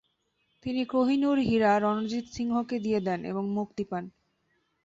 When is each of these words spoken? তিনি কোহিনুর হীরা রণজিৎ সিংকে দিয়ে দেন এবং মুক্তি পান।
তিনি 0.65 0.81
কোহিনুর 0.85 1.37
হীরা 1.39 1.71
রণজিৎ 1.79 2.25
সিংকে 2.33 2.77
দিয়ে 2.79 2.99
দেন 2.99 3.19
এবং 3.25 3.43
মুক্তি 3.57 3.83
পান। 3.83 4.03